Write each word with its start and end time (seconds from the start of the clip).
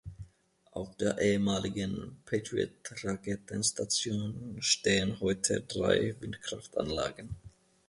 Auf 0.71 0.97
der 0.97 1.19
ehemaligen 1.21 2.23
Patriot-Raketenstation 2.25 4.57
stehen 4.59 5.19
heute 5.19 5.61
drei 5.61 6.15
Windkraftanlagen. 6.19 7.35